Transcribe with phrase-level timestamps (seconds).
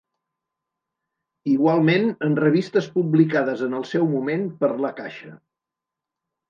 [1.51, 5.41] Igualment en revistes publicades en el seu moment per La Caixa.